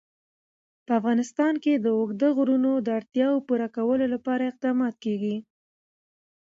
[0.85, 5.35] په افغانستان کې د اوږده غرونه د اړتیاوو پوره کولو لپاره اقدامات کېږي.